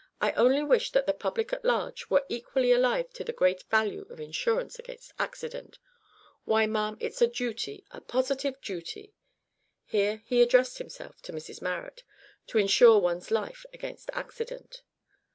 I 0.19 0.31
only 0.31 0.63
wish 0.63 0.89
that 0.93 1.05
the 1.05 1.13
public 1.13 1.53
at 1.53 1.63
large 1.63 2.09
were 2.09 2.25
equally 2.27 2.71
alive 2.71 3.13
to 3.13 3.23
the 3.23 3.31
great 3.31 3.61
value 3.69 4.07
of 4.09 4.19
insurance 4.19 4.79
against 4.79 5.13
accident. 5.19 5.77
W'y, 6.47 6.67
ma'am, 6.67 6.97
it's 6.99 7.21
a 7.21 7.27
duty, 7.27 7.85
a 7.91 8.01
positive 8.01 8.59
duty," 8.61 9.13
(here 9.85 10.23
he 10.25 10.41
addressed 10.41 10.79
himself 10.79 11.21
to 11.21 11.33
Mrs 11.33 11.61
Marrot) 11.61 12.01
"to 12.47 12.57
insure 12.57 12.97
one's 12.97 13.29
life 13.29 13.63
against 13.73 14.09
accident." 14.13 14.81